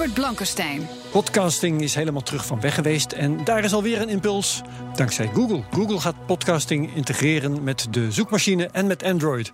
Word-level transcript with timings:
Herbert 0.00 0.20
Blankenstein. 0.20 0.88
Podcasting 1.10 1.80
is 1.80 1.94
helemaal 1.94 2.22
terug 2.22 2.46
van 2.46 2.60
weg 2.60 2.74
geweest 2.74 3.12
en 3.12 3.44
daar 3.44 3.64
is 3.64 3.72
alweer 3.72 4.00
een 4.00 4.08
impuls 4.08 4.62
dankzij 4.94 5.30
Google. 5.34 5.62
Google 5.70 6.00
gaat 6.00 6.26
podcasting 6.26 6.94
integreren 6.94 7.62
met 7.62 7.86
de 7.90 8.12
zoekmachine 8.12 8.66
en 8.66 8.86
met 8.86 9.02
Android. 9.02 9.52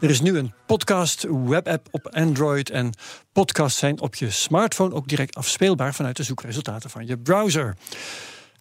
Er 0.00 0.10
is 0.10 0.20
nu 0.20 0.38
een 0.38 0.52
podcast 0.66 1.26
webapp 1.46 1.88
op 1.90 2.08
Android 2.08 2.70
en 2.70 2.92
podcasts 3.32 3.78
zijn 3.78 4.00
op 4.00 4.14
je 4.14 4.30
smartphone 4.30 4.94
ook 4.94 5.08
direct 5.08 5.34
afspeelbaar 5.34 5.94
vanuit 5.94 6.16
de 6.16 6.22
zoekresultaten 6.22 6.90
van 6.90 7.06
je 7.06 7.18
browser. 7.18 7.76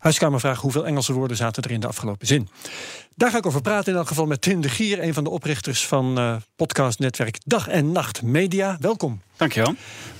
Huiskamervraag: 0.01 0.61
hoeveel 0.61 0.85
Engelse 0.85 1.13
woorden 1.13 1.38
zaten 1.38 1.63
er 1.63 1.71
in 1.71 1.80
de 1.80 1.88
afgelopen 1.88 2.27
zin? 2.27 2.49
Daar 3.16 3.31
ga 3.31 3.38
ik 3.38 3.45
over 3.45 3.61
praten 3.61 3.91
in 3.91 3.97
elk 3.97 4.08
geval 4.08 4.25
met 4.25 4.41
Tim 4.41 4.61
de 4.61 4.69
Gier, 4.69 5.03
een 5.03 5.13
van 5.13 5.23
de 5.23 5.30
oprichters 5.30 5.88
van 5.88 6.19
uh, 6.19 6.35
podcastnetwerk 6.55 7.39
Dag 7.45 7.67
en 7.67 7.91
Nacht 7.91 8.21
Media. 8.21 8.77
Welkom. 8.80 9.21
Dankjewel. 9.35 9.75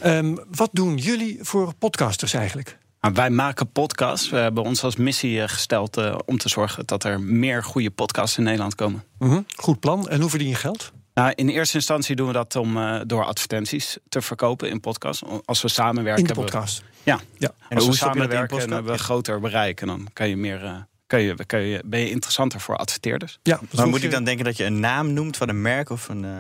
Um, 0.06 0.40
wat 0.56 0.70
doen 0.74 0.98
jullie 0.98 1.38
voor 1.42 1.74
podcasters 1.74 2.34
eigenlijk? 2.34 2.78
Nou, 3.00 3.14
wij 3.14 3.30
maken 3.30 3.72
podcasts. 3.72 4.30
We 4.30 4.38
hebben 4.38 4.64
ons 4.64 4.84
als 4.84 4.96
missie 4.96 5.48
gesteld 5.48 5.98
uh, 5.98 6.16
om 6.26 6.38
te 6.38 6.50
zorgen 6.50 6.86
dat 6.86 7.04
er 7.04 7.22
meer 7.22 7.64
goede 7.64 7.92
podcasts 7.92 8.38
in 8.38 8.44
Nederland 8.44 8.76
komen. 8.76 9.04
Mm 9.20 9.30
-hmm. 9.30 9.46
Goed 9.56 9.80
plan. 9.80 10.10
En 10.10 10.22
hoe 10.22 10.30
verdien 10.30 10.50
je 10.50 10.56
geld? 10.56 10.92
Nou, 11.14 11.32
in 11.36 11.50
eerste 11.50 11.76
instantie 11.76 12.16
doen 12.16 12.28
we 12.28 12.34
dat 12.34 12.56
om 12.56 12.78
uh, 12.78 13.02
door 13.06 13.24
advertenties 13.24 13.98
te 14.10 14.22
verkopen 14.22 14.70
in 14.70 14.80
podcasts. 14.80 15.24
Als 15.46 15.62
we 15.62 15.68
samenwerken. 15.68 16.22
In 16.22 16.28
de 16.28 16.34
podcast? 16.34 16.80
We, 16.80 16.86
ja. 17.04 17.20
ja. 17.38 17.52
En 17.70 17.78
als 17.78 17.88
we 17.88 17.96
samenwerken 17.96 18.60
en 18.60 18.72
hebben 18.72 18.92
we 18.92 18.98
groter 18.98 19.40
bereik. 19.40 19.82
En 19.82 19.88
dan 19.88 20.08
kan 20.14 20.30
je 20.30 20.38
meer. 20.38 20.64
Uh, 20.64 20.76
kan 21.08 21.22
je, 21.22 21.46
kan 21.46 21.62
je, 21.62 21.82
ben 21.86 22.00
je 22.00 22.10
interessanter 22.10 22.60
voor 22.60 22.78
adverteerders. 22.78 23.40
Ja, 23.44 23.60
maar 23.76 23.88
moet 23.88 24.00
je... 24.00 24.06
ik 24.06 24.12
dan 24.12 24.24
denken 24.24 24.46
dat 24.46 24.58
je 24.58 24.64
een 24.64 24.80
naam 24.80 25.14
noemt 25.14 25.38
van 25.38 25.50
een 25.50 25.62
merk 25.62 25.90
of 25.90 26.10
een. 26.10 26.24
Uh 26.24 26.40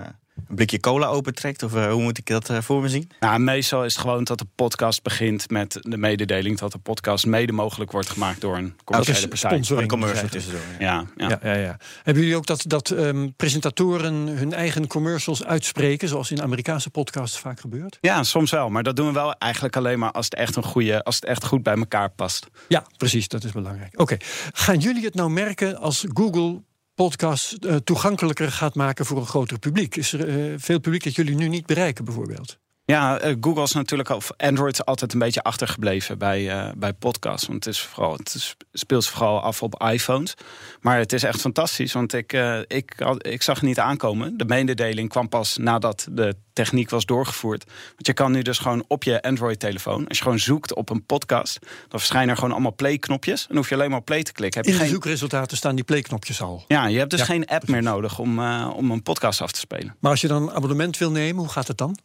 een 0.49 0.55
blikje 0.55 0.79
cola 0.79 1.07
opentrekt? 1.07 1.63
Of 1.63 1.75
uh, 1.75 1.91
hoe 1.91 2.01
moet 2.01 2.17
ik 2.17 2.25
dat 2.25 2.49
uh, 2.49 2.61
voor 2.61 2.81
me 2.81 2.89
zien? 2.89 3.09
Nou, 3.19 3.39
meestal 3.39 3.85
is 3.85 3.93
het 3.93 4.01
gewoon 4.01 4.23
dat 4.23 4.37
de 4.37 4.47
podcast 4.55 5.03
begint 5.03 5.49
met 5.49 5.77
de 5.81 5.97
mededeling 5.97 6.57
dat 6.57 6.71
de 6.71 6.77
podcast 6.77 7.25
mede 7.25 7.51
mogelijk 7.51 7.91
wordt 7.91 8.09
gemaakt 8.09 8.41
door 8.41 8.57
een 8.57 8.75
commerciële 8.83 9.27
partij. 9.27 9.63
Een 9.69 9.87
commercial 9.87 10.29
tussendoor. 10.29 10.61
Ja. 10.79 11.05
Ja, 11.17 11.29
ja. 11.29 11.39
ja, 11.43 11.53
ja, 11.53 11.77
Hebben 12.03 12.23
jullie 12.23 12.37
ook 12.37 12.45
dat, 12.45 12.63
dat 12.67 12.89
um, 12.89 13.33
presentatoren 13.35 14.13
hun 14.13 14.53
eigen 14.53 14.87
commercials 14.87 15.43
uitspreken, 15.43 16.07
zoals 16.07 16.31
in 16.31 16.41
Amerikaanse 16.41 16.89
podcasts 16.89 17.39
vaak 17.39 17.59
gebeurt? 17.59 17.97
Ja, 18.01 18.23
soms 18.23 18.51
wel. 18.51 18.69
Maar 18.69 18.83
dat 18.83 18.95
doen 18.95 19.07
we 19.07 19.13
wel 19.13 19.33
eigenlijk 19.33 19.75
alleen 19.75 19.99
maar 19.99 20.11
als 20.11 20.25
het 20.25 20.35
echt 20.35 20.55
een 20.55 20.63
goede, 20.63 21.03
als 21.03 21.15
het 21.15 21.25
echt 21.25 21.45
goed 21.45 21.63
bij 21.63 21.75
elkaar 21.75 22.09
past. 22.09 22.47
Ja, 22.67 22.83
precies. 22.97 23.27
Dat 23.27 23.43
is 23.43 23.51
belangrijk. 23.51 23.91
Oké. 23.93 24.01
Okay. 24.01 24.27
Gaan 24.53 24.77
jullie 24.77 25.03
het 25.03 25.13
nou 25.13 25.29
merken 25.29 25.77
als 25.77 26.05
Google 26.13 26.61
podcast 26.95 27.57
uh, 27.65 27.75
toegankelijker 27.75 28.51
gaat 28.51 28.75
maken 28.75 29.05
voor 29.05 29.17
een 29.17 29.25
groter 29.25 29.59
publiek? 29.59 29.95
Is 29.95 30.13
er 30.13 30.27
uh, 30.27 30.53
veel 30.57 30.79
publiek 30.79 31.03
dat 31.03 31.15
jullie 31.15 31.35
nu 31.35 31.47
niet 31.47 31.65
bereiken, 31.65 32.05
bijvoorbeeld? 32.05 32.59
Ja, 32.91 33.23
uh, 33.23 33.35
Google 33.41 33.63
is 33.63 33.71
natuurlijk 33.71 34.09
of 34.09 34.31
Android 34.37 34.73
is 34.73 34.85
altijd 34.85 35.13
een 35.13 35.19
beetje 35.19 35.43
achtergebleven 35.43 36.17
bij, 36.17 36.73
bij 36.77 36.93
podcasts. 36.93 37.47
Want 37.47 37.65
het, 37.65 37.73
is 37.73 37.81
vooral, 37.81 38.13
het 38.13 38.55
speelt 38.73 39.07
vooral 39.07 39.41
af 39.41 39.63
op 39.63 39.83
iPhones. 39.91 40.33
Maar 40.81 40.97
het 40.97 41.13
is 41.13 41.23
echt 41.23 41.41
fantastisch, 41.41 41.93
want 41.93 42.13
ik, 42.13 42.33
ik, 42.67 43.05
ik 43.17 43.41
zag 43.41 43.55
het 43.55 43.65
niet 43.65 43.79
aankomen. 43.79 44.37
De 44.37 44.45
mededeling 44.45 45.09
kwam 45.09 45.29
pas 45.29 45.57
nadat 45.57 46.07
de 46.11 46.35
techniek 46.53 46.89
was 46.89 47.05
doorgevoerd. 47.05 47.63
Want 47.65 48.07
je 48.07 48.13
kan 48.13 48.31
nu 48.31 48.41
dus 48.41 48.57
gewoon 48.57 48.83
op 48.87 49.03
je 49.03 49.21
Android-telefoon, 49.21 50.07
als 50.07 50.17
je 50.17 50.23
gewoon 50.23 50.39
zoekt 50.39 50.73
op 50.73 50.89
een 50.89 51.05
podcast, 51.05 51.59
dan 51.61 51.99
verschijnen 51.99 52.29
er 52.29 52.35
gewoon 52.35 52.51
allemaal 52.51 52.75
play-knopjes. 52.75 53.47
En 53.49 53.55
hoef 53.55 53.69
je 53.69 53.75
alleen 53.75 53.89
maar 53.89 53.99
op 53.99 54.05
play 54.05 54.23
te 54.23 54.31
klikken. 54.31 54.59
Heb 54.59 54.69
In 54.69 54.73
je 54.73 54.77
de 54.77 54.85
geen... 54.85 54.93
zoekresultaten 54.93 55.57
staan 55.57 55.75
die 55.75 55.83
play-knopjes 55.83 56.41
al. 56.41 56.63
Ja, 56.67 56.85
je 56.85 56.97
hebt 56.97 57.09
dus 57.09 57.19
ja, 57.19 57.25
geen 57.25 57.45
app 57.45 57.67
meer 57.67 57.83
nodig 57.83 58.19
om, 58.19 58.39
uh, 58.39 58.69
om 58.75 58.91
een 58.91 59.03
podcast 59.03 59.41
af 59.41 59.51
te 59.51 59.59
spelen. 59.59 59.95
Maar 59.99 60.11
als 60.11 60.21
je 60.21 60.27
dan 60.27 60.41
een 60.41 60.51
abonnement 60.51 60.97
wil 60.97 61.11
nemen, 61.11 61.41
hoe 61.41 61.51
gaat 61.51 61.67
het 61.67 61.77
dan? 61.77 61.97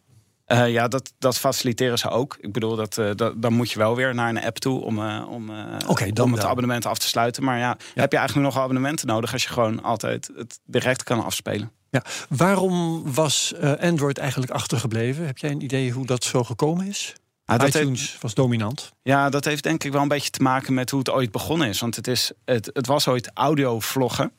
Uh, 0.46 0.70
ja, 0.70 0.88
dat, 0.88 1.12
dat 1.18 1.38
faciliteren 1.38 1.98
ze 1.98 2.08
ook. 2.08 2.36
Ik 2.40 2.52
bedoel, 2.52 2.76
dat, 2.76 2.96
uh, 2.96 3.10
dat, 3.14 3.42
dan 3.42 3.52
moet 3.52 3.70
je 3.70 3.78
wel 3.78 3.96
weer 3.96 4.14
naar 4.14 4.28
een 4.28 4.42
app 4.42 4.58
toe 4.58 4.80
om, 4.80 4.98
uh, 4.98 5.26
om, 5.30 5.50
okay, 5.86 6.12
dan 6.12 6.24
om 6.24 6.32
het 6.32 6.44
abonnement 6.44 6.86
af 6.86 6.98
te 6.98 7.06
sluiten. 7.06 7.44
Maar 7.44 7.58
ja, 7.58 7.76
ja, 7.94 8.00
heb 8.00 8.12
je 8.12 8.18
eigenlijk 8.18 8.48
nog 8.48 8.62
abonnementen 8.62 9.06
nodig 9.06 9.32
als 9.32 9.42
je 9.42 9.48
gewoon 9.48 9.82
altijd 9.82 10.30
het 10.36 10.58
direct 10.64 11.02
kan 11.02 11.24
afspelen? 11.24 11.70
Ja. 11.90 12.02
Waarom 12.28 13.02
was 13.12 13.54
Android 13.80 14.18
eigenlijk 14.18 14.52
achtergebleven? 14.52 15.26
Heb 15.26 15.38
jij 15.38 15.50
een 15.50 15.62
idee 15.62 15.90
hoe 15.90 16.06
dat 16.06 16.24
zo 16.24 16.44
gekomen 16.44 16.86
is? 16.86 17.14
Ah, 17.46 17.58
dat 17.58 17.68
iTunes 17.68 18.00
heeft, 18.00 18.22
was 18.22 18.34
dominant. 18.34 18.92
Ja, 19.02 19.28
dat 19.28 19.44
heeft 19.44 19.62
denk 19.62 19.84
ik 19.84 19.92
wel 19.92 20.02
een 20.02 20.08
beetje 20.08 20.30
te 20.30 20.42
maken 20.42 20.74
met 20.74 20.90
hoe 20.90 20.98
het 20.98 21.10
ooit 21.10 21.30
begonnen 21.30 21.68
is. 21.68 21.80
Want 21.80 21.96
het, 21.96 22.06
is, 22.06 22.32
het, 22.44 22.70
het 22.72 22.86
was 22.86 23.08
ooit 23.08 23.30
audiovloggen. 23.34 24.32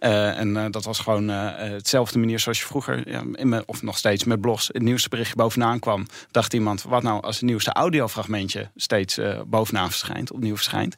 Uh, 0.00 0.38
en 0.38 0.48
uh, 0.48 0.64
dat 0.70 0.84
was 0.84 0.98
gewoon 0.98 1.30
uh, 1.30 1.56
hetzelfde 1.56 2.18
manier 2.18 2.38
zoals 2.38 2.58
je 2.58 2.66
vroeger, 2.66 3.10
ja, 3.10 3.22
in 3.32 3.48
me, 3.48 3.62
of 3.66 3.82
nog 3.82 3.98
steeds 3.98 4.24
met 4.24 4.40
blogs, 4.40 4.66
het 4.72 4.82
nieuwste 4.82 5.08
berichtje 5.08 5.36
bovenaan 5.36 5.78
kwam. 5.78 6.06
Dacht 6.30 6.54
iemand, 6.54 6.82
wat 6.82 7.02
nou 7.02 7.22
als 7.22 7.36
het 7.36 7.44
nieuwste 7.44 7.72
audiofragmentje 7.72 8.70
steeds 8.76 9.18
bovenaan 9.46 9.90
verschijnt, 9.90 10.32
opnieuw 10.32 10.54
verschijnt. 10.54 10.96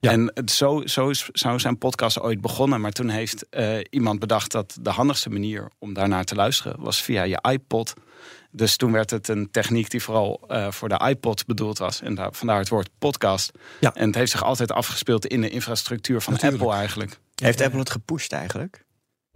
Ja. 0.00 0.10
En 0.10 0.32
zo, 0.44 0.82
zo, 0.84 1.08
is, 1.08 1.28
zo 1.32 1.58
zijn 1.58 1.78
podcasts 1.78 2.20
ooit 2.20 2.40
begonnen. 2.40 2.80
Maar 2.80 2.92
toen 2.92 3.08
heeft 3.08 3.46
iemand 3.90 4.18
bedacht 4.18 4.52
dat 4.52 4.78
de 4.80 4.90
handigste 4.90 5.30
manier 5.30 5.70
om 5.78 5.94
daarnaar 5.94 6.24
te 6.24 6.34
luisteren 6.34 6.80
was 6.80 7.02
via 7.02 7.22
je 7.22 7.38
iPod. 7.50 7.94
Dus 8.50 8.76
toen 8.76 8.92
werd 8.92 9.10
het 9.10 9.28
een 9.28 9.50
techniek 9.50 9.90
die 9.90 10.02
vooral 10.02 10.44
uh, 10.48 10.70
voor 10.70 10.88
de 10.88 11.00
iPod 11.08 11.46
bedoeld 11.46 11.78
was. 11.78 12.00
En 12.00 12.14
daar, 12.14 12.28
vandaar 12.32 12.58
het 12.58 12.68
woord 12.68 12.88
podcast. 12.98 13.50
Ja. 13.80 13.94
En 13.94 14.06
het 14.06 14.14
heeft 14.14 14.30
zich 14.30 14.44
altijd 14.44 14.72
afgespeeld 14.72 15.26
in 15.26 15.40
de 15.40 15.48
infrastructuur 15.48 16.20
van 16.20 16.32
Natuurlijk. 16.32 16.62
Apple 16.62 16.78
eigenlijk. 16.78 17.18
Heeft 17.42 17.60
Apple 17.60 17.78
het 17.78 17.90
gepusht 17.90 18.32
eigenlijk? 18.32 18.85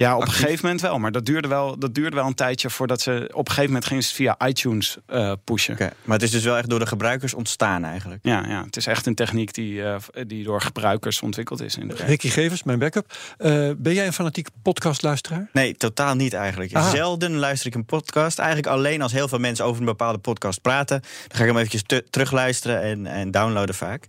Ja, 0.00 0.16
op 0.16 0.22
een 0.22 0.32
gegeven 0.32 0.58
moment 0.62 0.80
wel. 0.80 0.98
Maar 0.98 1.12
dat 1.12 1.26
duurde 1.26 1.48
wel, 1.48 1.78
dat 1.78 1.94
duurde 1.94 2.16
wel 2.16 2.26
een 2.26 2.34
tijdje 2.34 2.70
voordat 2.70 3.00
ze... 3.00 3.28
Op 3.32 3.38
een 3.38 3.46
gegeven 3.46 3.64
moment 3.64 3.84
gingen 3.84 4.02
ze 4.02 4.08
het 4.08 4.16
via 4.16 4.48
iTunes 4.48 4.96
uh, 5.08 5.32
pushen. 5.44 5.74
Okay. 5.74 5.90
Maar 6.04 6.16
het 6.16 6.24
is 6.24 6.30
dus 6.30 6.44
wel 6.44 6.56
echt 6.56 6.70
door 6.70 6.78
de 6.78 6.86
gebruikers 6.86 7.34
ontstaan 7.34 7.84
eigenlijk? 7.84 8.20
Ja, 8.22 8.44
ja 8.48 8.64
het 8.64 8.76
is 8.76 8.86
echt 8.86 9.06
een 9.06 9.14
techniek 9.14 9.54
die, 9.54 9.72
uh, 9.72 9.96
die 10.26 10.44
door 10.44 10.60
gebruikers 10.60 11.20
ontwikkeld 11.20 11.62
is. 11.62 11.76
In 11.76 11.90
Ricky 11.90 12.28
Gevers, 12.28 12.62
mijn 12.62 12.78
backup. 12.78 13.16
Uh, 13.38 13.70
ben 13.76 13.94
jij 13.94 14.06
een 14.06 14.12
fanatiek 14.12 14.48
podcastluisteraar? 14.62 15.48
Nee, 15.52 15.76
totaal 15.76 16.14
niet 16.14 16.32
eigenlijk. 16.32 16.74
Aha. 16.74 16.90
Zelden 16.90 17.36
luister 17.36 17.66
ik 17.66 17.74
een 17.74 17.84
podcast. 17.84 18.38
Eigenlijk 18.38 18.68
alleen 18.68 19.02
als 19.02 19.12
heel 19.12 19.28
veel 19.28 19.38
mensen 19.38 19.64
over 19.64 19.80
een 19.80 19.86
bepaalde 19.86 20.18
podcast 20.18 20.60
praten. 20.60 21.00
Dan 21.00 21.36
ga 21.36 21.40
ik 21.40 21.48
hem 21.48 21.58
eventjes 21.58 22.00
terugluisteren 22.10 22.82
en, 22.82 23.06
en 23.06 23.30
downloaden 23.30 23.74
vaak. 23.74 24.04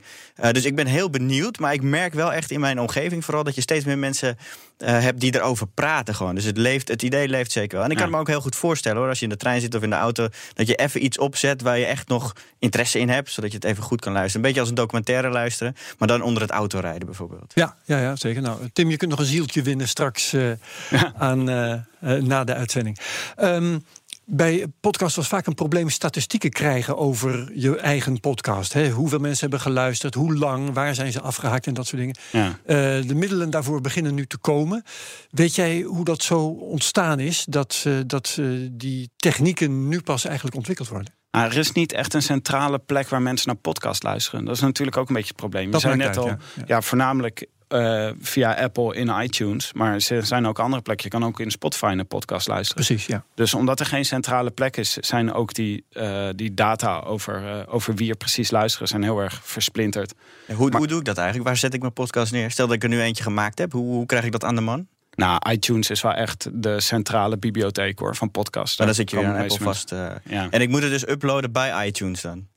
dus 0.52 0.66
ik 0.66 0.76
ben 0.76 0.88
heel 0.88 1.10
benieuwd. 1.10 1.60
Maar 1.60 1.74
ik 1.74 1.82
merk 1.82 2.14
wel 2.14 2.34
echt 2.34 2.52
in 2.52 2.60
mijn 2.60 2.80
omgeving 2.80 3.26
vooral... 3.26 3.44
dat 3.44 3.56
je 3.56 3.62
steeds 3.62 3.86
meer 3.86 3.98
mensen 3.98 4.38
hebt 4.86 5.20
die 5.20 5.36
erover 5.36 5.68
praten 5.68 6.16
gewoon. 6.16 6.36
Dus 6.36 6.44
het, 6.44 6.58
leeft, 6.58 6.88
het 6.88 7.02
idee 7.02 7.28
leeft 7.28 7.52
zeker 7.52 7.76
wel. 7.76 7.86
En 7.86 7.92
ik 7.92 7.98
kan 7.98 8.06
ja. 8.06 8.12
me 8.12 8.20
ook 8.20 8.28
heel 8.28 8.42
goed 8.42 8.56
voorstellen 8.56 8.98
hoor, 8.98 9.08
als 9.08 9.20
je 9.20 9.24
in 9.24 9.32
de 9.32 9.38
trein 9.38 9.62
zit 9.62 9.76
of 9.76 9.82
in 9.82 9.90
de 9.90 9.96
auto, 9.96 10.28
dat 10.54 10.68
je 10.68 10.76
even 10.76 11.04
iets 11.04 11.18
opzet 11.18 11.62
waar 11.62 11.78
je 11.78 11.86
echt 11.86 12.08
nog 12.08 12.36
interesse 12.60 13.00
in 13.00 13.10
hebt, 13.10 13.32
zodat 13.32 13.52
je 13.52 13.56
het 13.56 13.66
even 13.66 13.84
goed 13.84 14.02
kan 14.02 14.14
luisteren. 14.14 14.42
Een 14.42 14.48
beetje 14.48 14.60
als 14.60 14.70
een 14.70 14.76
documentaire 14.76 15.30
luisteren, 15.30 15.76
maar 15.98 16.08
dan 16.08 16.22
onder 16.22 16.42
het 16.42 16.52
autorijden 16.52 17.06
bijvoorbeeld. 17.06 17.52
Ja, 17.56 17.76
ja, 17.86 18.00
ja 18.00 18.16
zeker. 18.16 18.42
Nou, 18.42 18.70
Tim, 18.74 18.90
je 18.90 18.98
kunt 18.98 19.10
nog 19.10 19.20
een 19.20 19.26
zieltje 19.26 19.62
winnen 19.62 19.88
straks 19.88 20.34
uh, 20.34 20.52
ja. 20.90 21.14
aan, 21.18 21.50
uh, 21.50 21.74
uh, 22.04 22.22
na 22.22 22.44
de 22.44 22.54
uitzending. 22.54 23.00
Um, 23.40 23.86
bij 24.34 24.66
podcast 24.80 25.16
was 25.16 25.28
vaak 25.28 25.46
een 25.46 25.54
probleem 25.54 25.90
statistieken 25.90 26.50
krijgen 26.50 26.98
over 26.98 27.52
je 27.54 27.78
eigen 27.78 28.20
podcast. 28.20 28.74
Hè? 28.74 28.90
Hoeveel 28.90 29.20
mensen 29.20 29.40
hebben 29.40 29.60
geluisterd, 29.60 30.14
hoe 30.14 30.38
lang, 30.38 30.74
waar 30.74 30.96
zijn 30.96 31.12
ze 31.12 31.22
afgehaakt 31.22 31.68
en 31.68 31.74
dat 31.74 31.88
soort 31.88 32.02
dingen. 32.02 32.18
Ja. 32.32 32.48
Uh, 32.48 33.08
de 33.08 33.16
middelen 33.16 33.50
daarvoor 33.50 33.82
beginnen 33.82 34.14
nu 34.14 34.26
te 34.26 34.38
komen. 34.38 34.84
Weet 35.30 35.56
jij 35.56 35.82
hoe 35.82 36.06
dat 36.06 36.24
zo 36.24 36.46
ontstaan 36.48 37.20
is, 37.20 37.46
dat, 37.50 37.84
uh, 37.88 38.00
dat 38.06 38.38
uh, 38.40 38.68
die 38.72 39.10
technieken 39.16 39.88
nu 39.88 40.02
pas 40.02 40.26
eigenlijk 40.26 40.56
ontwikkeld 40.56 40.88
worden? 40.88 41.14
Nou, 41.32 41.52
er 41.52 41.58
is 41.58 41.72
niet 41.72 41.94
echt 41.94 42.14
een 42.14 42.22
centrale 42.22 42.80
plek 42.80 43.10
waar 43.10 43.22
mensen 43.22 43.48
naar 43.48 43.56
podcast 43.56 44.04
luisteren. 44.04 44.46
Dat 44.46 44.56
is 44.56 44.62
natuurlijk 44.62 44.98
ook 44.98 45.08
een 45.08 45.16
beetje 45.16 45.30
het 45.30 45.38
probleem. 45.38 45.72
Dat 45.72 45.82
Je 45.82 45.88
zei 45.88 46.00
net 46.00 46.08
uit, 46.08 46.18
al, 46.18 46.28
ja. 46.28 46.38
ja. 46.56 46.64
ja. 46.68 46.82
voornamelijk 46.82 47.48
eh, 47.72 48.10
via 48.20 48.54
Apple 48.54 48.96
in 48.96 49.22
iTunes. 49.22 49.74
Maar 49.74 49.94
er 49.94 50.26
zijn 50.26 50.48
ook 50.48 50.60
andere 50.60 50.82
plekken. 50.82 51.06
Je 51.12 51.18
kan 51.18 51.28
ook 51.28 51.40
in 51.40 51.52
Spotify 51.52 51.96
een 51.98 52.08
podcast 52.08 52.48
luisteren. 52.48 52.86
Precies, 52.86 53.06
ja. 53.06 53.24
Dus 53.36 53.54
omdat 53.54 53.80
er 53.80 53.86
geen 53.86 54.06
centrale 54.06 54.50
plek 54.50 54.78
is, 54.78 54.94
zijn 54.94 55.34
ook 55.34 55.54
die, 55.54 55.86
uh, 55.92 56.28
die 56.36 56.54
data 56.54 57.00
over, 57.00 57.44
uh, 57.44 57.74
over 57.74 57.96
wie 57.96 58.10
er 58.10 58.16
precies 58.16 58.52
luisteren, 58.52 58.88
zijn 58.88 59.04
heel 59.04 59.20
erg 59.20 59.42
versplinterd. 59.44 60.14
hoe, 60.56 60.70
maar, 60.70 60.78
hoe 60.78 60.88
doe 60.88 61.00
ik 61.00 61.06
dat 61.06 61.18
eigenlijk? 61.18 61.48
Waar 61.48 61.58
zet 61.58 61.74
ik 61.74 61.82
mijn 61.82 61.94
podcast 61.94 62.32
neer? 62.32 62.52
Stel 62.52 62.68
dat 62.68 62.76
ik 62.76 62.84
er 62.84 62.90
nu 62.90 63.02
eentje 63.02 63.24
gemaakt 63.24 63.58
heb, 63.58 63.72
hoe, 63.72 63.94
hoe 63.94 64.06
krijg 64.06 64.26
ik 64.26 64.32
dat 64.32 64.44
aan 64.44 64.56
de 64.56 64.62
man? 64.62 64.88
Nou, 65.16 65.52
iTunes 65.52 65.90
is 65.90 66.02
wel 66.02 66.14
echt 66.14 66.50
de 66.54 66.80
centrale 66.80 67.38
bibliotheek 67.38 68.00
hoor, 68.00 68.16
van 68.16 68.32
podcasts. 68.32 68.78
Maar 68.78 68.88
dan 68.88 68.96
zit 68.96 69.10
je 69.10 69.16
weer 69.16 69.26
aan 69.26 69.42
Apple 69.42 69.58
vast. 69.58 69.92
Uh, 69.92 70.10
ja. 70.24 70.48
En 70.50 70.62
ik 70.62 70.70
moet 70.70 70.82
het 70.82 70.92
dus 70.92 71.08
uploaden 71.08 71.52
bij 71.52 71.88
iTunes 71.88 72.22
dan? 72.22 72.48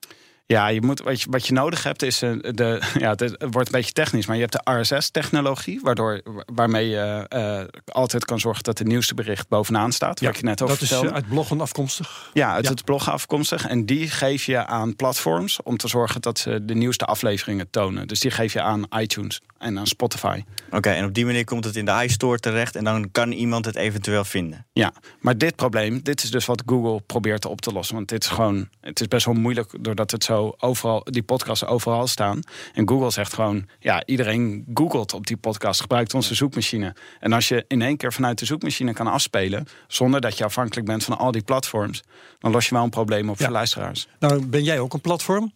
Ja, 0.46 0.67
je 0.67 0.82
moet, 0.82 1.02
wat, 1.02 1.20
je, 1.20 1.31
wat 1.31 1.46
je 1.46 1.52
nodig 1.52 1.82
hebt 1.82 2.02
is 2.02 2.23
uh, 2.23 2.38
de. 2.41 2.82
Ja, 2.99 3.11
het, 3.11 3.37
wordt 3.50 3.67
een 3.69 3.73
beetje 3.73 3.93
technisch, 3.93 4.26
maar 4.26 4.37
je 4.37 4.46
hebt 4.49 4.52
de 4.52 4.81
RSS-technologie, 4.81 5.81
waardoor 5.82 6.20
waarmee 6.55 6.88
je 6.88 7.26
uh, 7.35 7.81
altijd 7.94 8.25
kan 8.25 8.41
zorgen 8.41 8.62
dat 8.62 8.79
het 8.79 8.87
nieuwste 8.87 9.14
bericht 9.14 9.49
bovenaan 9.49 9.93
staat. 9.93 10.20
Ja, 10.20 10.26
wat 10.26 10.37
je 10.37 10.44
net 10.44 10.62
over 10.62 10.79
dat 10.79 10.88
vertelde. 10.88 11.08
is 11.08 11.14
uit 11.14 11.29
bloggen 11.29 11.61
afkomstig. 11.61 12.31
Ja, 12.32 12.52
uit 12.52 12.64
ja. 12.64 12.70
het 12.70 12.85
bloggen 12.85 13.12
afkomstig. 13.12 13.67
En 13.67 13.87
die 13.87 14.11
geef 14.11 14.44
je 14.44 14.67
aan 14.67 14.96
platforms 14.96 15.62
om 15.62 15.76
te 15.76 15.88
zorgen 15.88 16.20
dat 16.20 16.38
ze 16.38 16.64
de 16.64 16.75
nieuwste 16.75 17.05
afleveringen 17.05 17.70
tonen. 17.70 18.08
Dus 18.08 18.20
die 18.20 18.31
geef 18.31 18.52
je 18.52 18.61
aan 18.61 18.85
iTunes 18.99 19.40
en 19.58 19.79
aan 19.79 19.87
Spotify. 19.87 20.43
Oké, 20.67 20.76
okay, 20.76 20.97
en 20.97 21.05
op 21.05 21.14
die 21.14 21.26
manier 21.26 21.44
komt 21.44 21.64
het 21.64 21.76
in 21.76 21.85
de 21.85 22.00
iStore 22.05 22.38
terecht 22.38 22.76
en 22.76 22.85
dan 22.85 23.11
kan 23.11 23.32
iemand 23.32 23.64
het 23.64 23.76
eventueel 23.76 24.25
vinden. 24.25 24.67
Ja, 24.73 24.93
maar 25.20 25.38
dit 25.38 25.56
probleem, 25.56 26.02
dit 26.02 26.23
is 26.23 26.31
dus 26.31 26.47
wat 26.47 26.62
Google 26.67 27.00
probeert 27.00 27.44
op 27.44 27.61
te 27.61 27.73
lossen. 27.73 27.94
Want 27.94 28.08
dit 28.08 28.25
is 28.25 28.31
gewoon, 28.31 28.69
het 28.81 29.00
is 29.00 29.08
best 29.08 29.26
wel 29.26 29.35
moeilijk 29.35 29.75
doordat 29.81 30.11
het 30.11 30.25
zo 30.25 30.33
overal, 30.58 31.04
die 31.04 31.22
podcasts 31.22 31.66
overal 31.66 32.06
staan. 32.06 32.40
En 32.72 32.88
Google 32.88 33.10
zegt 33.10 33.34
gewoon, 33.34 33.69
ja, 33.78 34.06
iedereen 34.06 34.64
googelt 34.75 35.14
op 35.14 35.26
die 35.26 35.36
podcast, 35.36 35.81
gebruikt 35.81 36.14
onze 36.14 36.34
zoekmachine. 36.34 36.94
En 37.20 37.32
als 37.32 37.48
je 37.48 37.64
in 37.69 37.82
één 37.82 37.96
keer 37.96 38.12
vanuit 38.12 38.38
de 38.38 38.44
zoekmachine 38.44 38.92
kan 38.92 39.06
afspelen, 39.06 39.66
zonder 39.88 40.20
dat 40.20 40.38
je 40.38 40.44
afhankelijk 40.44 40.86
bent 40.86 41.04
van 41.04 41.19
al 41.19 41.31
die 41.31 41.42
platforms, 41.42 42.02
dan 42.38 42.52
los 42.52 42.69
je 42.69 42.75
wel 42.75 42.84
een 42.84 42.90
probleem 42.90 43.31
op 43.31 43.38
ja. 43.38 43.44
voor 43.44 43.52
luisteraars. 43.52 44.08
Nou, 44.19 44.46
ben 44.46 44.62
jij 44.62 44.78
ook 44.78 44.92
een 44.92 45.00
platform? 45.00 45.52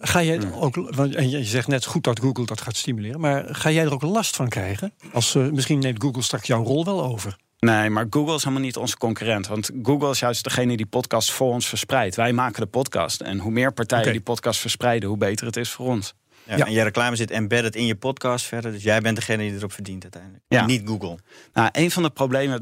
Ga 0.00 0.22
jij 0.22 0.52
ook, 0.52 0.76
en 0.76 1.30
je 1.30 1.44
zegt 1.44 1.68
net 1.68 1.84
goed 1.84 2.04
dat 2.04 2.20
Google 2.20 2.44
dat 2.46 2.60
gaat 2.60 2.76
stimuleren, 2.76 3.20
maar 3.20 3.44
ga 3.54 3.70
jij 3.70 3.84
er 3.84 3.92
ook 3.92 4.02
last 4.02 4.36
van 4.36 4.48
krijgen? 4.48 4.92
Als, 5.12 5.34
uh, 5.34 5.50
misschien 5.50 5.78
neemt 5.78 6.02
Google 6.02 6.22
straks 6.22 6.46
jouw 6.46 6.62
rol 6.62 6.84
wel 6.84 7.04
over. 7.04 7.36
Nee, 7.58 7.90
maar 7.90 8.06
Google 8.10 8.34
is 8.34 8.42
helemaal 8.42 8.64
niet 8.64 8.76
onze 8.76 8.96
concurrent. 8.96 9.46
Want 9.46 9.70
Google 9.82 10.10
is 10.10 10.18
juist 10.18 10.44
degene 10.44 10.76
die 10.76 10.86
podcast 10.86 11.32
voor 11.32 11.52
ons 11.52 11.68
verspreidt. 11.68 12.16
Wij 12.16 12.32
maken 12.32 12.60
de 12.60 12.66
podcast. 12.66 13.20
En 13.20 13.38
hoe 13.38 13.50
meer 13.52 13.72
partijen 13.72 14.04
okay. 14.04 14.16
die 14.16 14.24
podcast 14.24 14.60
verspreiden, 14.60 15.08
hoe 15.08 15.18
beter 15.18 15.46
het 15.46 15.56
is 15.56 15.70
voor 15.70 15.86
ons. 15.86 16.14
Ja, 16.48 16.56
ja. 16.56 16.66
En 16.66 16.72
je 16.72 16.82
reclame 16.82 17.16
zit 17.16 17.30
embedded 17.30 17.76
in 17.76 17.86
je 17.86 17.94
podcast 17.94 18.46
verder. 18.46 18.72
Dus 18.72 18.82
jij 18.82 19.00
bent 19.00 19.16
degene 19.16 19.42
die 19.42 19.56
erop 19.56 19.72
verdient 19.72 20.02
uiteindelijk. 20.02 20.44
Ja. 20.48 20.66
Niet 20.66 20.82
Google. 20.88 21.18
Nou, 21.52 21.68
een 21.72 21.90
van 21.90 22.02
de 22.02 22.10
problemen 22.10 22.60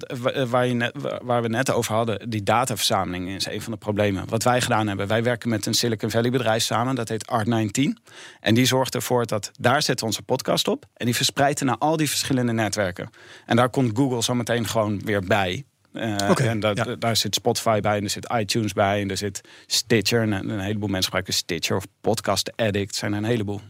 waar, 0.48 0.66
je 0.66 0.74
net, 0.74 0.92
waar 1.22 1.42
we 1.42 1.48
net 1.48 1.70
over 1.70 1.94
hadden, 1.94 2.30
die 2.30 2.42
dataverzameling 2.42 3.28
is 3.28 3.46
een 3.46 3.62
van 3.62 3.72
de 3.72 3.78
problemen. 3.78 4.28
Wat 4.28 4.42
wij 4.42 4.60
gedaan 4.60 4.86
hebben, 4.86 5.06
wij 5.06 5.22
werken 5.22 5.48
met 5.48 5.66
een 5.66 5.74
Silicon 5.74 6.10
Valley 6.10 6.30
bedrijf 6.30 6.62
samen, 6.62 6.94
dat 6.94 7.08
heet 7.08 7.26
Art19. 7.32 8.02
En 8.40 8.54
die 8.54 8.64
zorgt 8.64 8.94
ervoor 8.94 9.26
dat 9.26 9.50
daar 9.60 9.82
zetten 9.82 10.06
onze 10.06 10.22
podcast 10.22 10.68
op. 10.68 10.84
En 10.94 11.04
die 11.04 11.14
verspreidt 11.14 11.60
naar 11.60 11.78
al 11.78 11.96
die 11.96 12.08
verschillende 12.08 12.52
netwerken. 12.52 13.10
En 13.46 13.56
daar 13.56 13.70
komt 13.70 13.96
Google 13.96 14.22
zo 14.22 14.34
meteen 14.34 14.66
gewoon 14.66 15.00
weer 15.04 15.24
bij. 15.24 15.64
Uh, 15.92 16.16
okay, 16.30 16.46
en 16.46 16.60
dat, 16.60 16.76
ja. 16.76 16.94
daar 16.98 17.16
zit 17.16 17.34
Spotify 17.34 17.80
bij, 17.80 17.96
en 17.96 18.04
er 18.04 18.10
zit 18.10 18.32
iTunes 18.32 18.72
bij, 18.72 19.00
en 19.00 19.10
er 19.10 19.16
zit 19.16 19.40
Stitcher. 19.66 20.22
En 20.22 20.32
een, 20.32 20.48
een 20.48 20.60
heleboel 20.60 20.88
mensen 20.88 21.04
gebruiken 21.04 21.34
Stitcher 21.34 21.76
of 21.76 21.86
Podcast 22.00 22.56
Addict. 22.56 22.94
zijn 22.94 23.12
er 23.12 23.18
een 23.18 23.24
heleboel. 23.24 23.60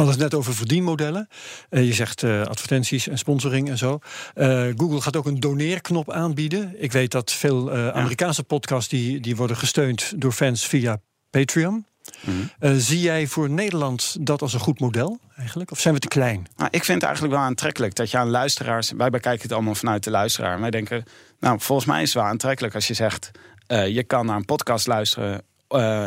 We 0.00 0.06
hadden 0.06 0.24
het 0.24 0.32
net 0.32 0.40
over 0.40 0.54
verdienmodellen. 0.58 1.28
Uh, 1.70 1.86
je 1.86 1.92
zegt 1.92 2.22
uh, 2.22 2.42
advertenties 2.42 3.08
en 3.08 3.18
sponsoring 3.18 3.68
en 3.68 3.78
zo. 3.78 3.98
Uh, 4.34 4.66
Google 4.76 5.00
gaat 5.00 5.16
ook 5.16 5.26
een 5.26 5.40
doneerknop 5.40 6.10
aanbieden. 6.10 6.74
Ik 6.82 6.92
weet 6.92 7.10
dat 7.10 7.32
veel 7.32 7.72
Amerikaanse 7.72 8.44
podcasts 8.44 8.88
die, 8.88 9.20
die 9.20 9.36
worden 9.36 9.56
gesteund 9.56 10.12
door 10.16 10.32
fans 10.32 10.66
via 10.66 11.00
Patreon. 11.30 11.86
Mm 12.20 12.48
-hmm. 12.58 12.80
zie 12.80 13.00
jij 13.00 13.26
voor 13.26 13.50
Nederland 13.50 14.16
dat 14.20 14.42
als 14.42 14.52
een 14.52 14.60
goed 14.60 14.80
model 14.80 15.18
eigenlijk? 15.36 15.70
Of 15.70 15.80
zijn 15.80 15.94
we 15.94 16.00
te 16.00 16.08
klein? 16.08 16.46
Nou, 16.56 16.68
ik 16.70 16.84
vind 16.84 16.98
het 16.98 17.06
eigenlijk 17.06 17.34
wel 17.34 17.44
aantrekkelijk 17.44 17.94
dat 17.94 18.10
je 18.10 18.18
aan 18.18 18.30
luisteraars... 18.30 18.90
Wij 18.90 19.10
bekijken 19.10 19.42
het 19.42 19.52
allemaal 19.52 19.74
vanuit 19.74 20.04
de 20.04 20.10
luisteraar. 20.10 20.54
En 20.54 20.60
wij 20.60 20.70
denken, 20.70 21.04
nou, 21.40 21.60
volgens 21.60 21.88
mij 21.88 22.02
is 22.02 22.12
het 22.12 22.22
wel 22.22 22.30
aantrekkelijk 22.30 22.74
als 22.74 22.86
je 22.86 22.94
zegt... 22.94 23.30
je 23.66 24.04
kan 24.06 24.26
naar 24.26 24.36
een 24.36 24.44
podcast 24.44 24.86
luisteren 24.86 25.42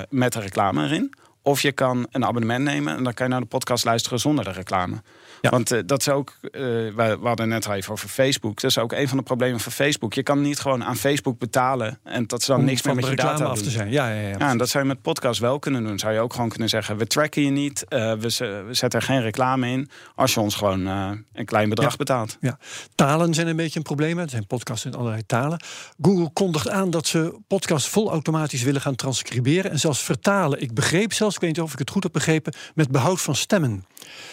met 0.10 0.36
een 0.36 0.42
reclame 0.42 0.84
erin... 0.84 1.14
Of 1.46 1.62
je 1.62 1.72
kan 1.72 2.08
een 2.12 2.26
abonnement 2.26 2.64
nemen 2.64 2.96
en 2.96 3.04
dan 3.04 3.14
kan 3.14 3.26
je 3.26 3.32
naar 3.32 3.42
de 3.42 3.48
podcast 3.48 3.86
luisteren 3.86 4.20
zonder 4.20 4.46
de 4.46 4.52
reclame. 4.52 5.02
Ja. 5.42 5.50
Want 5.50 5.72
uh, 5.72 5.80
dat 5.86 6.00
is 6.00 6.10
ook, 6.10 6.34
uh, 6.42 6.52
we, 6.52 7.18
we 7.22 7.28
hadden 7.28 7.48
net 7.48 7.68
al 7.68 7.74
even 7.74 7.92
over 7.92 8.10
Facebook. 8.10 8.62
Dat 8.62 8.70
is 8.70 8.78
ook 8.78 8.92
een 8.92 9.08
van 9.08 9.18
de 9.18 9.24
problemen 9.24 9.60
van 9.60 9.72
Facebook. 9.72 10.14
Je 10.14 10.24
kan 10.24 10.42
niet 10.42 10.60
gewoon 10.60 10.84
aan 10.84 10.96
Facebook 10.96 11.40
betalen 11.40 12.00
en 12.04 12.28
dat 12.28 12.44
ze 12.44 12.52
dan 12.52 12.60
Om 12.60 12.66
niks 12.66 12.82
meer 12.82 12.96
met 12.96 13.08
je 13.08 13.16
data 13.16 13.46
af 13.46 13.62
te 13.62 13.70
zijn. 13.70 13.92
Ja, 13.92 14.10
ja, 14.10 14.22
ja, 14.22 14.28
ja, 14.28 14.50
en 14.50 14.58
dat 14.58 14.70
zou 14.70 14.84
je 14.84 14.90
met 14.90 15.02
podcast 15.02 15.40
wel 15.40 15.60
kunnen 15.60 15.84
doen. 15.84 16.00
Zou 16.00 16.14
je 16.14 16.20
ook 16.20 16.34
gewoon 16.34 16.50
kunnen 16.50 16.70
zeggen: 16.70 16.98
we 16.98 17.08
tracken 17.08 17.42
je 17.42 17.50
niet, 17.50 17.86
uh, 17.90 18.00
we, 18.14 18.64
we, 18.68 18.68
zetten 18.72 19.00
er 19.00 19.06
geen 19.06 19.22
reclame 19.22 19.70
in. 19.70 19.90
Als 20.16 20.34
je 20.34 20.40
ons 20.40 20.56
gewoon 20.56 20.86
een 20.86 21.46
klein 21.46 21.70
bedrag 21.70 21.92
ja. 21.92 21.98
betaalt. 21.98 22.38
Ja. 22.40 22.58
Talen 22.96 23.34
zijn 23.34 23.48
een 23.48 23.56
beetje 23.56 23.78
een 23.80 23.86
probleem. 23.86 24.20
Er 24.20 24.30
zijn 24.30 24.48
podcasts 24.48 24.86
in 24.86 24.96
allerlei 24.96 25.26
talen. 25.26 25.64
Google 26.02 26.30
kondigt 26.34 26.70
aan 26.70 26.90
dat 26.90 27.08
ze 27.08 27.40
podcasts 27.48 27.90
vol 27.90 28.12
automatisch 28.12 28.64
willen 28.64 28.82
gaan 28.82 28.96
transcriberen 28.96 29.72
en 29.72 29.80
zelfs 29.80 30.04
vertalen. 30.04 30.62
Ik 30.62 30.74
begreep 30.74 31.14
zelfs, 31.14 31.33
ik 31.36 31.42
weet 31.42 31.56
niet 31.56 31.62
of 31.62 31.74
ik 31.74 31.80
het 31.80 31.90
goed 31.90 32.04
heb 32.04 32.12
begrepen, 32.12 32.54
met 32.76 32.92
behoud 32.92 33.22
van 33.22 33.36
stemmen. 33.36 33.86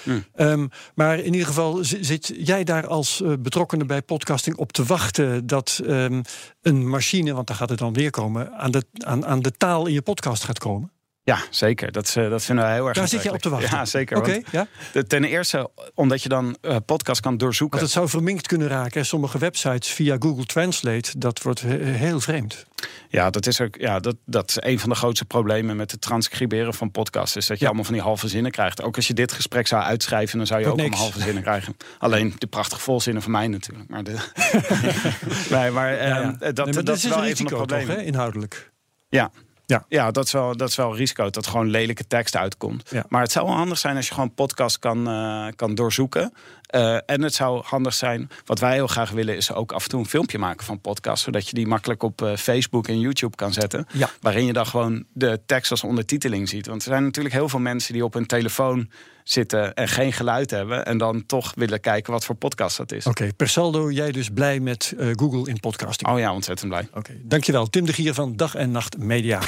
Hmm. 0.02 0.24
Um, 0.36 0.70
maar 0.94 1.18
in 1.18 1.32
ieder 1.32 1.46
geval 1.46 1.78
zit 1.82 2.32
jij 2.36 2.64
daar 2.64 2.86
als 2.86 3.20
uh, 3.20 3.32
betrokkenen 3.38 3.86
bij 3.86 4.02
podcasting 4.02 4.56
op 4.56 4.72
te 4.72 4.84
wachten 4.84 5.46
dat 5.46 5.80
um, 5.84 6.22
een 6.62 6.88
machine, 6.88 7.34
want 7.34 7.46
daar 7.46 7.56
gaat 7.56 7.68
het 7.68 7.78
dan 7.78 7.92
weer 7.92 8.10
komen, 8.10 8.52
aan 8.52 8.70
de, 8.70 8.84
aan, 8.92 9.26
aan 9.26 9.40
de 9.40 9.52
taal 9.52 9.86
in 9.86 9.92
je 9.92 10.02
podcast 10.02 10.44
gaat 10.44 10.58
komen? 10.58 10.92
Ja, 11.30 11.38
zeker. 11.50 11.92
Dat, 11.92 12.14
uh, 12.18 12.30
dat 12.30 12.42
vinden 12.42 12.64
wij 12.64 12.74
heel 12.74 12.86
erg 12.86 12.96
Daar 12.96 13.08
zit 13.08 13.22
je 13.22 13.32
op 13.32 13.40
te 13.40 13.48
wachten? 13.48 13.76
Ja, 13.76 13.84
zeker. 13.84 14.16
Oké, 14.16 14.28
okay, 14.28 14.44
ja? 14.50 14.66
De, 14.92 15.06
ten 15.06 15.24
eerste 15.24 15.70
omdat 15.94 16.22
je 16.22 16.28
dan 16.28 16.56
uh, 16.62 16.76
podcast 16.86 17.20
kan 17.20 17.36
doorzoeken. 17.36 17.78
Want 17.78 17.90
het 17.90 17.98
zou 17.98 18.10
verminkt 18.10 18.46
kunnen 18.46 18.68
raken. 18.68 19.06
Sommige 19.06 19.38
websites 19.38 19.88
via 19.88 20.16
Google 20.18 20.44
Translate, 20.44 21.18
dat 21.18 21.42
wordt 21.42 21.60
heel 21.60 22.20
vreemd. 22.20 22.66
Ja, 23.08 23.30
dat 23.30 23.46
is, 23.46 23.60
ook, 23.60 23.76
ja 23.76 24.00
dat, 24.00 24.16
dat 24.26 24.48
is 24.48 24.56
een 24.60 24.78
van 24.78 24.88
de 24.88 24.94
grootste 24.94 25.24
problemen 25.24 25.76
met 25.76 25.90
het 25.90 26.00
transcriberen 26.00 26.74
van 26.74 26.90
podcasts. 26.90 27.36
Is 27.36 27.46
dat 27.46 27.56
je 27.56 27.62
ja. 27.62 27.66
allemaal 27.66 27.84
van 27.84 27.94
die 27.94 28.02
halve 28.02 28.28
zinnen 28.28 28.50
krijgt. 28.50 28.82
Ook 28.82 28.96
als 28.96 29.06
je 29.06 29.14
dit 29.14 29.32
gesprek 29.32 29.66
zou 29.66 29.82
uitschrijven, 29.82 30.38
dan 30.38 30.46
zou 30.46 30.60
je 30.60 30.64
dat 30.64 30.74
ook 30.74 30.80
allemaal 30.80 30.98
halve 30.98 31.20
zinnen 31.20 31.42
krijgen. 31.42 31.76
Alleen 31.98 32.34
de 32.38 32.46
prachtige 32.46 32.80
volzinnen 32.80 33.22
van 33.22 33.32
mij 33.32 33.48
natuurlijk. 33.48 33.88
Maar, 33.88 34.04
de... 34.04 34.10
nee, 35.56 35.70
maar, 35.70 35.92
ja, 35.92 36.06
ja. 36.06 36.22
Dat, 36.22 36.38
nee, 36.38 36.64
maar 36.64 36.72
dat, 36.72 36.86
dat 36.86 36.96
is 36.96 37.02
wel 37.02 37.18
een 37.18 37.18
een 37.18 37.18
van 37.18 37.20
de 37.20 37.26
risico, 37.26 37.56
problemen. 37.56 37.86
toch, 37.86 37.96
hè, 37.96 38.02
inhoudelijk? 38.02 38.70
Ja. 39.08 39.30
Ja, 39.70 39.84
ja 39.88 40.10
dat, 40.10 40.24
is 40.24 40.32
wel, 40.32 40.56
dat 40.56 40.68
is 40.68 40.76
wel 40.76 40.90
een 40.90 40.96
risico. 40.96 41.30
Dat 41.30 41.46
gewoon 41.46 41.70
lelijke 41.70 42.06
tekst 42.06 42.36
uitkomt. 42.36 42.90
Ja. 42.90 43.04
Maar 43.08 43.22
het 43.22 43.32
zou 43.32 43.46
wel 43.46 43.54
handig 43.54 43.78
zijn 43.78 43.96
als 43.96 44.08
je 44.08 44.14
gewoon 44.14 44.34
podcast 44.34 44.78
kan, 44.78 45.08
uh, 45.08 45.46
kan 45.56 45.74
doorzoeken. 45.74 46.32
Uh, 46.74 46.98
en 47.06 47.22
het 47.22 47.34
zou 47.34 47.62
handig 47.64 47.94
zijn, 47.94 48.30
wat 48.44 48.58
wij 48.58 48.74
heel 48.74 48.86
graag 48.86 49.10
willen, 49.10 49.36
is 49.36 49.52
ook 49.52 49.72
af 49.72 49.82
en 49.82 49.88
toe 49.88 50.00
een 50.00 50.06
filmpje 50.06 50.38
maken 50.38 50.66
van 50.66 50.80
podcast. 50.80 51.22
Zodat 51.22 51.48
je 51.48 51.54
die 51.54 51.66
makkelijk 51.66 52.02
op 52.02 52.22
uh, 52.22 52.36
Facebook 52.36 52.88
en 52.88 53.00
YouTube 53.00 53.36
kan 53.36 53.52
zetten. 53.52 53.86
Ja. 53.92 54.10
Waarin 54.20 54.44
je 54.46 54.52
dan 54.52 54.66
gewoon 54.66 55.04
de 55.12 55.40
tekst 55.46 55.70
als 55.70 55.84
ondertiteling 55.84 56.48
ziet. 56.48 56.66
Want 56.66 56.82
er 56.82 56.88
zijn 56.88 57.02
natuurlijk 57.02 57.34
heel 57.34 57.48
veel 57.48 57.58
mensen 57.58 57.92
die 57.92 58.04
op 58.04 58.14
hun 58.14 58.26
telefoon 58.26 58.90
zitten 59.24 59.74
en 59.74 59.88
geen 59.88 60.12
geluid 60.12 60.50
hebben. 60.50 60.86
En 60.86 60.98
dan 60.98 61.26
toch 61.26 61.52
willen 61.54 61.80
kijken 61.80 62.12
wat 62.12 62.24
voor 62.24 62.34
podcast 62.34 62.76
dat 62.76 62.92
is. 62.92 63.06
Oké, 63.06 63.22
okay, 63.22 63.32
per 63.32 63.48
saldo, 63.48 63.90
jij 63.90 64.12
dus 64.12 64.28
blij 64.28 64.60
met 64.60 64.94
uh, 64.98 65.10
Google 65.12 65.48
in 65.50 65.60
podcasting? 65.60 66.10
Oh 66.10 66.18
ja, 66.18 66.32
ontzettend 66.32 66.68
blij. 66.68 66.86
Oké, 66.88 66.98
okay, 66.98 67.20
dankjewel. 67.24 67.66
Tim 67.66 67.84
de 67.84 67.92
Gier 67.92 68.14
van 68.14 68.36
Dag 68.36 68.54
en 68.54 68.70
Nacht 68.70 68.98
Media. 68.98 69.40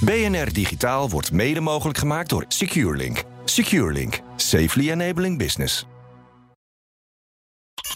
BNR 0.00 0.52
Digitaal 0.52 1.10
wordt 1.10 1.32
mede 1.32 1.60
mogelijk 1.60 1.98
gemaakt 1.98 2.28
door 2.28 2.44
SecureLink. 2.48 3.22
SecureLink. 3.44 4.20
Safely 4.36 4.90
enabling 4.90 5.38
business. 5.38 5.86